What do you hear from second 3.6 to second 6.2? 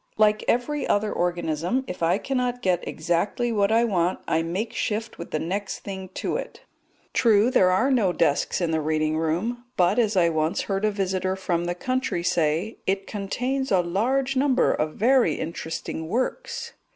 I want I make shift with the next thing